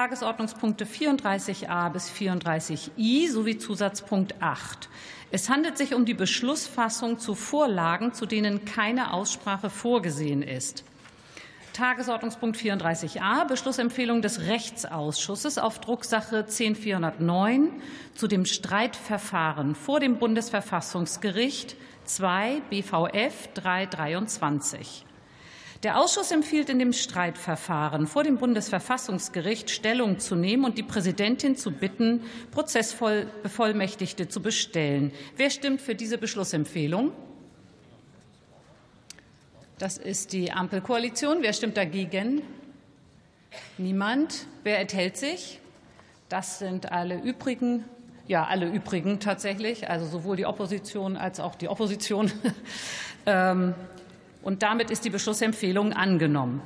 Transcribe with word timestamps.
Tagesordnungspunkte 0.00 0.84
34a 0.84 1.90
bis 1.90 2.08
34i 2.08 3.28
sowie 3.28 3.58
Zusatzpunkt 3.58 4.40
8. 4.40 4.88
Es 5.32 5.50
handelt 5.50 5.76
sich 5.76 5.92
um 5.92 6.04
die 6.04 6.14
Beschlussfassung 6.14 7.18
zu 7.18 7.34
Vorlagen, 7.34 8.14
zu 8.14 8.24
denen 8.24 8.64
keine 8.64 9.12
Aussprache 9.12 9.70
vorgesehen 9.70 10.42
ist. 10.42 10.84
Tagesordnungspunkt 11.72 12.56
34a 12.56 13.44
Beschlussempfehlung 13.48 14.22
des 14.22 14.42
Rechtsausschusses 14.42 15.58
auf 15.58 15.80
Drucksache 15.80 16.46
10409 16.46 17.72
zu 18.14 18.28
dem 18.28 18.44
Streitverfahren 18.44 19.74
vor 19.74 19.98
dem 19.98 20.18
Bundesverfassungsgericht 20.18 21.74
2 22.04 22.62
BVF 22.70 23.48
323. 23.54 25.07
Der 25.84 26.00
Ausschuss 26.00 26.32
empfiehlt 26.32 26.70
in 26.70 26.80
dem 26.80 26.92
Streitverfahren 26.92 28.08
vor 28.08 28.24
dem 28.24 28.38
Bundesverfassungsgericht 28.38 29.70
Stellung 29.70 30.18
zu 30.18 30.34
nehmen 30.34 30.64
und 30.64 30.76
die 30.76 30.82
Präsidentin 30.82 31.54
zu 31.54 31.70
bitten, 31.70 32.24
Prozessbevollmächtigte 32.50 34.28
zu 34.28 34.42
bestellen. 34.42 35.12
Wer 35.36 35.50
stimmt 35.50 35.80
für 35.80 35.94
diese 35.94 36.18
Beschlussempfehlung? 36.18 37.12
Das 39.78 39.98
ist 39.98 40.32
die 40.32 40.50
Ampelkoalition. 40.50 41.42
Wer 41.42 41.52
stimmt 41.52 41.76
dagegen? 41.76 42.42
Niemand. 43.76 44.46
Wer 44.64 44.80
enthält 44.80 45.16
sich? 45.16 45.60
Das 46.28 46.58
sind 46.58 46.90
alle 46.90 47.22
übrigen. 47.22 47.84
Ja, 48.26 48.44
alle 48.44 48.66
übrigen 48.66 49.20
tatsächlich, 49.20 49.88
also 49.88 50.06
sowohl 50.06 50.36
die 50.36 50.44
Opposition 50.44 51.16
als 51.16 51.38
auch 51.38 51.54
die 51.54 51.68
Opposition. 51.68 52.32
Und 54.42 54.62
damit 54.62 54.90
ist 54.90 55.04
die 55.04 55.10
Beschlussempfehlung 55.10 55.92
angenommen. 55.92 56.62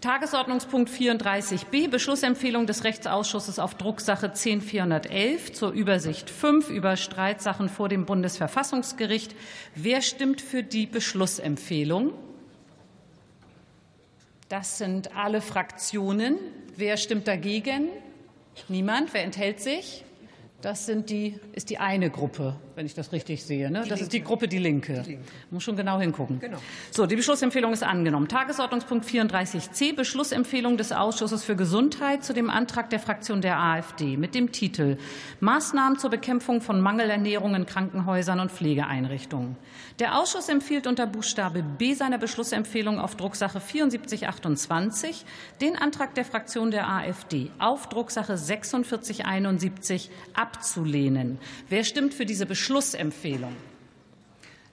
Tagesordnungspunkt 0.00 0.90
34b 0.90 1.90
Beschlussempfehlung 1.90 2.66
des 2.66 2.84
Rechtsausschusses 2.84 3.58
auf 3.58 3.74
Drucksache 3.74 4.32
10411 4.32 5.52
zur 5.52 5.72
Übersicht 5.72 6.30
5 6.30 6.70
über 6.70 6.96
Streitsachen 6.96 7.68
vor 7.68 7.88
dem 7.88 8.06
Bundesverfassungsgericht. 8.06 9.34
Wer 9.74 10.00
stimmt 10.00 10.40
für 10.40 10.62
die 10.62 10.86
Beschlussempfehlung? 10.86 12.12
Das 14.48 14.78
sind 14.78 15.16
alle 15.16 15.40
Fraktionen. 15.40 16.38
Wer 16.76 16.96
stimmt 16.96 17.26
dagegen? 17.26 17.88
Niemand. 18.68 19.12
Wer 19.12 19.24
enthält 19.24 19.60
sich? 19.60 20.04
Das 20.60 20.86
sind 20.86 21.08
die, 21.08 21.38
ist 21.52 21.70
die 21.70 21.78
eine 21.78 22.10
Gruppe, 22.10 22.56
wenn 22.74 22.84
ich 22.84 22.92
das 22.92 23.12
richtig 23.12 23.44
sehe. 23.44 23.70
Ne? 23.70 23.84
Das 23.88 24.00
ist 24.00 24.12
die 24.12 24.24
Gruppe 24.24 24.48
Die 24.48 24.58
Linke. 24.58 25.02
Die 25.04 25.10
Linke. 25.12 25.24
Muss 25.52 25.62
schon 25.62 25.76
genau 25.76 26.00
hingucken. 26.00 26.40
Genau. 26.40 26.58
So, 26.90 27.06
die 27.06 27.14
Beschlussempfehlung 27.14 27.72
ist 27.72 27.84
angenommen. 27.84 28.26
Tagesordnungspunkt 28.26 29.06
34c, 29.06 29.94
Beschlussempfehlung 29.94 30.76
des 30.76 30.90
Ausschusses 30.90 31.44
für 31.44 31.54
Gesundheit 31.54 32.24
zu 32.24 32.34
dem 32.34 32.50
Antrag 32.50 32.90
der 32.90 32.98
Fraktion 32.98 33.40
der 33.40 33.56
AfD 33.60 34.16
mit 34.16 34.34
dem 34.34 34.50
Titel 34.50 34.98
Maßnahmen 35.38 35.96
zur 36.00 36.10
Bekämpfung 36.10 36.60
von 36.60 36.80
Mangelernährung 36.80 37.54
in 37.54 37.64
Krankenhäusern 37.64 38.40
und 38.40 38.50
Pflegeeinrichtungen. 38.50 39.54
Der 40.00 40.18
Ausschuss 40.18 40.48
empfiehlt 40.48 40.88
unter 40.88 41.06
Buchstabe 41.06 41.62
B 41.62 41.94
seiner 41.94 42.18
Beschlussempfehlung 42.18 42.98
auf 42.98 43.14
Drucksache 43.14 43.60
7428 43.60 45.24
den 45.60 45.76
Antrag 45.76 46.16
der 46.16 46.24
Fraktion 46.24 46.72
der 46.72 46.88
AfD 46.88 47.52
auf 47.60 47.88
Drucksache 47.88 48.36
4671 48.36 50.10
ab 50.34 50.47
abzulehnen. 50.48 51.38
Wer 51.68 51.84
stimmt 51.84 52.14
für 52.14 52.24
diese 52.24 52.46
Beschlussempfehlung? 52.46 53.54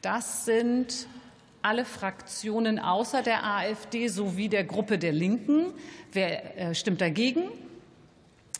Das 0.00 0.44
sind 0.46 1.06
alle 1.60 1.84
Fraktionen 1.84 2.78
außer 2.78 3.22
der 3.22 3.44
AfD 3.44 4.08
sowie 4.08 4.48
der 4.48 4.64
Gruppe 4.64 4.98
der 4.98 5.12
Linken. 5.12 5.74
Wer 6.12 6.70
äh, 6.70 6.74
stimmt 6.74 7.00
dagegen? 7.00 7.42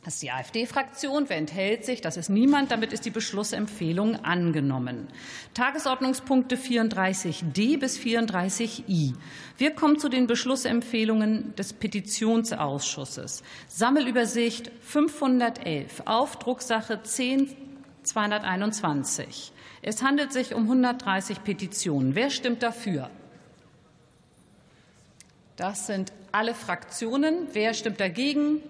Das 0.05 0.15
ist 0.15 0.23
die 0.23 0.31
AfD-Fraktion. 0.31 1.29
Wer 1.29 1.39
enthält 1.39 1.85
sich? 1.85 2.01
Das 2.01 2.17
ist 2.17 2.29
niemand. 2.29 2.71
Damit 2.71 2.93
ist 2.93 3.05
die 3.05 3.11
Beschlussempfehlung 3.11 4.25
angenommen. 4.25 5.09
Tagesordnungspunkte 5.55 6.57
34d 6.57 7.79
bis 7.79 7.99
34i. 7.99 9.15
Wir 9.59 9.71
kommen 9.73 9.99
zu 9.99 10.09
den 10.09 10.27
Beschlussempfehlungen 10.27 11.55
des 11.57 11.73
Petitionsausschusses. 11.73 13.43
Sammelübersicht 13.67 14.71
511 14.83 16.03
auf 16.07 16.39
Drucksache 16.39 17.03
10 17.03 17.57
221. 18.09 19.53
Es 19.83 20.03
handelt 20.03 20.33
sich 20.33 20.55
um 20.55 20.63
130 20.63 21.45
Petitionen. 21.45 22.15
Wer 22.15 22.31
stimmt 22.31 22.63
dafür? 22.63 23.11
Das 25.57 25.87
sind 25.87 26.13
alle 26.33 26.55
Fraktionen. 26.55 27.49
Wer 27.53 27.75
stimmt 27.75 28.01
dagegen? 28.01 28.63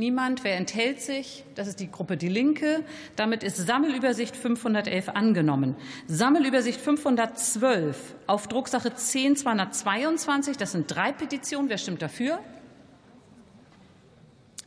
Niemand. 0.00 0.44
Wer 0.44 0.56
enthält 0.56 1.02
sich? 1.02 1.44
Das 1.56 1.68
ist 1.68 1.78
die 1.78 1.90
Gruppe 1.90 2.16
Die 2.16 2.30
Linke. 2.30 2.84
Damit 3.16 3.42
ist 3.42 3.58
Sammelübersicht 3.58 4.34
511 4.34 5.10
angenommen. 5.10 5.76
Sammelübersicht 6.06 6.80
512 6.80 8.14
auf 8.26 8.48
Drucksache 8.48 8.94
10 8.94 9.36
222. 9.36 10.56
Das 10.56 10.72
sind 10.72 10.86
drei 10.86 11.12
Petitionen. 11.12 11.68
Wer 11.68 11.76
stimmt 11.76 12.00
dafür? 12.00 12.38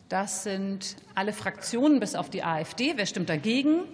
Das 0.08 0.44
sind 0.44 0.98
alle 1.16 1.34
Fraktionen 1.34 2.00
bis 2.00 2.14
auf 2.14 2.30
die 2.30 2.44
AfD. 2.44 2.94
Wer 2.96 3.08
stimmt 3.08 3.30
dagegen? 3.30 3.86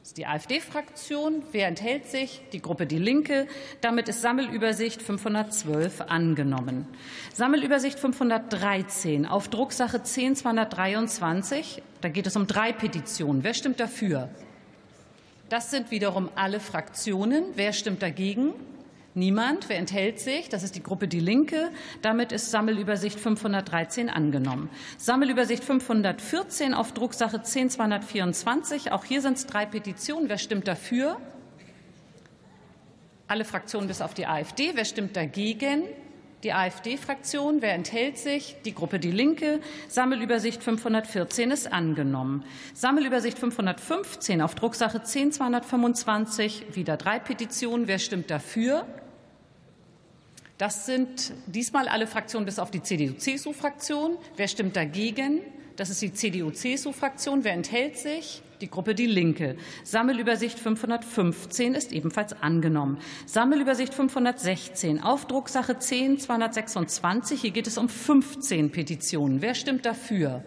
Das 0.00 0.08
ist 0.08 0.16
die 0.16 0.26
AfD-Fraktion. 0.26 1.42
Wer 1.52 1.68
enthält 1.68 2.06
sich? 2.06 2.40
Die 2.54 2.62
Gruppe 2.62 2.86
Die 2.86 2.98
Linke. 2.98 3.46
Damit 3.82 4.08
ist 4.08 4.22
Sammelübersicht 4.22 5.02
512 5.02 6.00
angenommen. 6.00 6.86
Sammelübersicht 7.34 7.98
513 7.98 9.26
auf 9.26 9.48
Drucksache 9.48 10.02
10 10.02 10.36
223. 10.36 11.82
Da 12.00 12.08
geht 12.08 12.26
es 12.26 12.34
um 12.34 12.46
drei 12.46 12.72
Petitionen. 12.72 13.44
Wer 13.44 13.52
stimmt 13.52 13.78
dafür? 13.78 14.30
Das 15.50 15.70
sind 15.70 15.90
wiederum 15.90 16.30
alle 16.34 16.60
Fraktionen. 16.60 17.44
Wer 17.56 17.74
stimmt 17.74 18.00
dagegen? 18.00 18.54
Niemand. 19.14 19.68
Wer 19.68 19.78
enthält 19.78 20.20
sich? 20.20 20.48
Das 20.48 20.62
ist 20.62 20.76
die 20.76 20.82
Gruppe 20.82 21.08
Die 21.08 21.18
Linke. 21.18 21.70
Damit 22.00 22.30
ist 22.30 22.50
Sammelübersicht 22.50 23.18
513 23.18 24.08
angenommen. 24.08 24.70
Sammelübersicht 24.98 25.64
514 25.64 26.74
auf 26.74 26.92
Drucksache 26.92 27.42
10224. 27.42 28.92
Auch 28.92 29.04
hier 29.04 29.20
sind 29.20 29.36
es 29.36 29.46
drei 29.46 29.66
Petitionen. 29.66 30.28
Wer 30.28 30.38
stimmt 30.38 30.68
dafür? 30.68 31.20
Alle 33.26 33.44
Fraktionen 33.44 33.88
bis 33.88 34.00
auf 34.00 34.14
die 34.14 34.26
AfD. 34.26 34.72
Wer 34.74 34.84
stimmt 34.84 35.16
dagegen? 35.16 35.84
die 36.42 36.52
AfD-Fraktion. 36.52 37.60
Wer 37.60 37.74
enthält 37.74 38.18
sich? 38.18 38.56
Die 38.64 38.74
Gruppe 38.74 38.98
Die 38.98 39.10
Linke. 39.10 39.60
Sammelübersicht 39.88 40.62
514 40.62 41.50
ist 41.50 41.72
angenommen. 41.72 42.44
Sammelübersicht 42.74 43.38
515 43.38 44.40
auf 44.40 44.54
Drucksache 44.54 45.02
10225. 45.02 46.74
Wieder 46.74 46.96
drei 46.96 47.18
Petitionen. 47.18 47.88
Wer 47.88 47.98
stimmt 47.98 48.30
dafür? 48.30 48.86
Das 50.60 50.84
sind 50.84 51.32
diesmal 51.46 51.88
alle 51.88 52.06
Fraktionen 52.06 52.44
bis 52.44 52.58
auf 52.58 52.70
die 52.70 52.82
CDU-CSU-Fraktion. 52.82 54.18
Wer 54.36 54.46
stimmt 54.46 54.76
dagegen? 54.76 55.40
Das 55.76 55.88
ist 55.88 56.02
die 56.02 56.12
CDU-CSU-Fraktion. 56.12 57.44
Wer 57.44 57.54
enthält 57.54 57.96
sich? 57.96 58.42
Die 58.60 58.68
Gruppe 58.68 58.94
Die 58.94 59.06
Linke. 59.06 59.56
Sammelübersicht 59.84 60.58
515 60.58 61.74
ist 61.74 61.94
ebenfalls 61.94 62.34
angenommen. 62.42 62.98
Sammelübersicht 63.24 63.94
516 63.94 65.02
auf 65.02 65.24
Drucksache 65.24 65.78
10 65.78 66.18
226. 66.18 67.40
Hier 67.40 67.52
geht 67.52 67.66
es 67.66 67.78
um 67.78 67.88
15 67.88 68.70
Petitionen. 68.70 69.40
Wer 69.40 69.54
stimmt 69.54 69.86
dafür? 69.86 70.44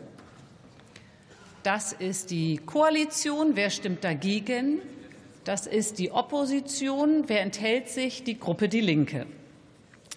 Das 1.64 1.92
ist 1.92 2.30
die 2.30 2.58
Koalition. 2.58 3.56
Wer 3.56 3.72
stimmt 3.72 4.04
dagegen? 4.04 4.78
Das 5.44 5.66
ist 5.66 5.98
die 5.98 6.12
Opposition. 6.12 7.24
Wer 7.26 7.42
enthält 7.42 7.90
sich? 7.90 8.24
Die 8.24 8.38
Gruppe 8.38 8.70
Die 8.70 8.82
Linke. 8.82 9.26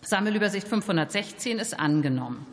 Sammelübersicht 0.07 0.69
516 0.69 1.59
ist 1.59 1.81
angenommen. 1.81 2.47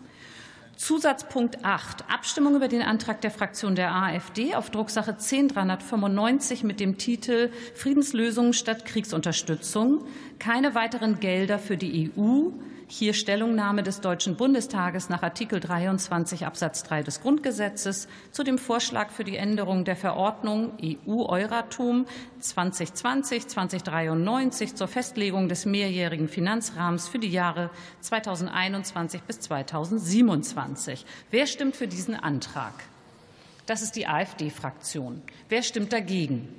Zusatzpunkt 0.76 1.64
8. 1.64 2.10
Abstimmung 2.10 2.56
über 2.56 2.68
den 2.68 2.82
Antrag 2.82 3.22
der 3.22 3.30
Fraktion 3.30 3.76
der 3.76 3.94
AfD 3.94 4.56
auf 4.56 4.72
Drucksache 4.72 5.14
10395 5.14 6.64
mit 6.64 6.80
dem 6.80 6.98
Titel 6.98 7.52
Friedenslösungen 7.76 8.54
statt 8.54 8.86
Kriegsunterstützung. 8.86 10.04
Keine 10.40 10.74
weiteren 10.74 11.20
Gelder 11.20 11.60
für 11.60 11.78
die 11.78 12.12
EU. 12.18 12.50
Hier 12.88 13.14
Stellungnahme 13.14 13.82
des 13.82 14.02
Deutschen 14.02 14.36
Bundestages 14.36 15.08
nach 15.08 15.24
Artikel 15.24 15.62
23 15.62 16.46
Absatz 16.46 16.84
3 16.84 17.04
des 17.04 17.22
Grundgesetzes 17.22 18.10
zu 18.32 18.44
dem 18.44 18.58
Vorschlag 18.58 19.10
für 19.10 19.24
die 19.24 19.38
Änderung 19.38 19.86
der 19.86 19.96
Verordnung 19.96 20.74
EU-Euratom 20.82 22.06
2020-2093 22.42 24.76
zur 24.76 24.90
Festlegung 24.90 25.48
des 25.48 25.66
mehrjährigen 25.66 26.28
Finanzrahmens 26.28 27.08
für 27.08 27.20
die 27.20 27.32
Jahre 27.32 27.70
2021 28.02 29.22
bis 29.24 29.40
2027. 29.40 31.06
Wer 31.32 31.48
stimmt 31.48 31.78
für 31.78 31.88
diesen 31.88 32.16
Antrag? 32.16 32.74
Das 33.66 33.82
ist 33.82 33.96
die 33.96 34.08
AfD-Fraktion. 34.08 35.22
Wer 35.48 35.64
stimmt 35.64 35.94
dagegen? 35.94 36.50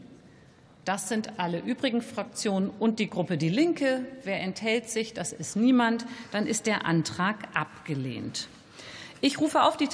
Das 0.84 1.08
sind 1.08 1.38
alle 1.38 1.60
übrigen 1.60 2.02
Fraktionen 2.02 2.70
und 2.78 2.98
die 2.98 3.08
Gruppe 3.08 3.38
Die 3.38 3.48
Linke. 3.48 4.04
Wer 4.22 4.40
enthält 4.40 4.90
sich? 4.90 5.14
Das 5.14 5.32
ist 5.32 5.56
niemand. 5.56 6.04
Dann 6.30 6.46
ist 6.46 6.66
der 6.66 6.84
Antrag 6.84 7.36
abgelehnt. 7.54 8.48
Ich 9.22 9.40
rufe 9.40 9.62
auf 9.62 9.78
die 9.78 9.88